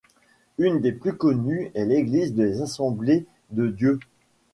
Une 0.57 0.81
des 0.81 0.93
plus 0.93 1.15
connues 1.15 1.69
est 1.75 1.85
l'Église 1.85 2.33
des 2.33 2.63
Assemblées 2.63 3.27
de 3.51 3.67
Dieu. 3.67 3.99